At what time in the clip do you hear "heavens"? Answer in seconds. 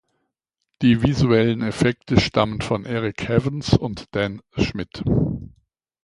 3.29-3.77